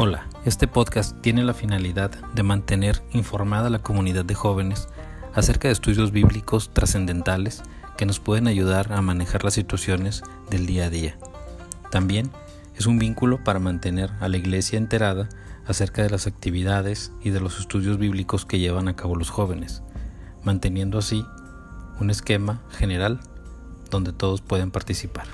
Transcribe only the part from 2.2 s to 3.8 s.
de mantener informada la